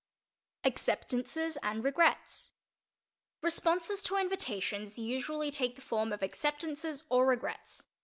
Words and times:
_ACCEPTANCES 0.67 1.59
AND 1.61 1.83
REGRETS 1.83 2.53
Responses 3.43 4.01
to 4.01 4.15
invitations 4.15 4.97
usually 4.97 5.51
take 5.51 5.75
the 5.75 5.81
form 5.83 6.11
of 6.11 6.23
"acceptances" 6.23 7.03
or 7.11 7.27
"regrets." 7.27 7.85